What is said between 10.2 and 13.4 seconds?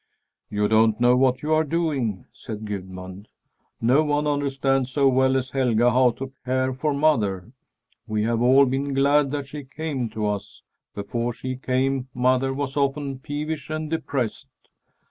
us. Before she came, mother was often